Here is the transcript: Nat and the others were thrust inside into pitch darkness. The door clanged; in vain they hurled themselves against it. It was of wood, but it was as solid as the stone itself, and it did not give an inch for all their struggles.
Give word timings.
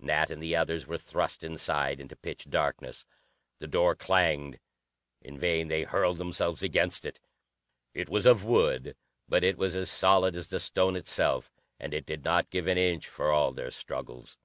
Nat 0.00 0.28
and 0.28 0.42
the 0.42 0.54
others 0.54 0.86
were 0.86 0.98
thrust 0.98 1.42
inside 1.42 1.98
into 1.98 2.14
pitch 2.14 2.50
darkness. 2.50 3.06
The 3.58 3.66
door 3.66 3.94
clanged; 3.96 4.60
in 5.22 5.38
vain 5.38 5.68
they 5.68 5.84
hurled 5.84 6.18
themselves 6.18 6.62
against 6.62 7.06
it. 7.06 7.20
It 7.94 8.10
was 8.10 8.26
of 8.26 8.44
wood, 8.44 8.98
but 9.28 9.42
it 9.42 9.56
was 9.56 9.74
as 9.74 9.90
solid 9.90 10.36
as 10.36 10.48
the 10.48 10.60
stone 10.60 10.94
itself, 10.94 11.50
and 11.80 11.94
it 11.94 12.04
did 12.04 12.22
not 12.22 12.50
give 12.50 12.66
an 12.66 12.76
inch 12.76 13.08
for 13.08 13.30
all 13.30 13.54
their 13.54 13.70
struggles. 13.70 14.36